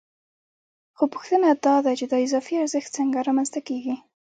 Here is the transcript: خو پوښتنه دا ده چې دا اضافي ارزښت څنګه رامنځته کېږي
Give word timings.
خو 0.97 1.03
پوښتنه 1.13 1.47
دا 1.65 1.75
ده 1.85 1.91
چې 1.99 2.05
دا 2.11 2.17
اضافي 2.25 2.55
ارزښت 2.63 2.89
څنګه 2.97 3.25
رامنځته 3.27 3.59
کېږي 3.67 3.95